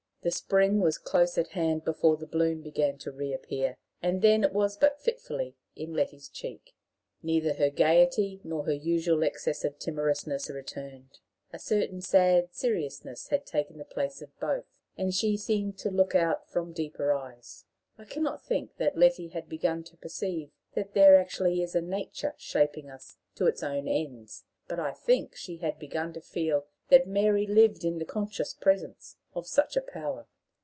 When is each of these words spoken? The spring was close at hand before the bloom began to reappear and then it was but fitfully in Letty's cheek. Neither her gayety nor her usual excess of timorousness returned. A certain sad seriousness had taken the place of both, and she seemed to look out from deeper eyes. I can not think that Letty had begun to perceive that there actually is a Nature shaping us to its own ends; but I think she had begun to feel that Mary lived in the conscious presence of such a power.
The 0.23 0.29
spring 0.29 0.81
was 0.81 0.99
close 0.99 1.35
at 1.39 1.47
hand 1.47 1.83
before 1.83 2.15
the 2.15 2.27
bloom 2.27 2.61
began 2.61 2.99
to 2.99 3.11
reappear 3.11 3.75
and 4.03 4.21
then 4.21 4.43
it 4.43 4.53
was 4.53 4.77
but 4.77 5.01
fitfully 5.01 5.55
in 5.75 5.95
Letty's 5.95 6.29
cheek. 6.29 6.75
Neither 7.23 7.53
her 7.55 7.71
gayety 7.71 8.39
nor 8.43 8.65
her 8.65 8.71
usual 8.71 9.23
excess 9.23 9.63
of 9.63 9.79
timorousness 9.79 10.47
returned. 10.47 11.17
A 11.51 11.57
certain 11.57 12.01
sad 12.01 12.53
seriousness 12.53 13.29
had 13.29 13.47
taken 13.47 13.79
the 13.79 13.83
place 13.83 14.21
of 14.21 14.39
both, 14.39 14.65
and 14.95 15.11
she 15.11 15.37
seemed 15.37 15.79
to 15.79 15.89
look 15.89 16.13
out 16.13 16.47
from 16.47 16.71
deeper 16.71 17.11
eyes. 17.11 17.65
I 17.97 18.05
can 18.05 18.21
not 18.21 18.45
think 18.45 18.77
that 18.77 18.95
Letty 18.99 19.29
had 19.29 19.49
begun 19.49 19.83
to 19.85 19.97
perceive 19.97 20.51
that 20.75 20.93
there 20.93 21.17
actually 21.17 21.63
is 21.63 21.73
a 21.73 21.81
Nature 21.81 22.35
shaping 22.37 22.91
us 22.91 23.17
to 23.33 23.47
its 23.47 23.63
own 23.63 23.87
ends; 23.87 24.43
but 24.67 24.79
I 24.79 24.91
think 24.91 25.35
she 25.35 25.57
had 25.57 25.79
begun 25.79 26.13
to 26.13 26.21
feel 26.21 26.67
that 26.89 27.07
Mary 27.07 27.47
lived 27.47 27.83
in 27.85 27.97
the 27.97 28.05
conscious 28.05 28.53
presence 28.53 29.15
of 29.33 29.47
such 29.47 29.77
a 29.77 29.81
power. 29.81 30.27